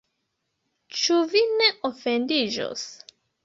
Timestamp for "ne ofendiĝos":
1.61-2.91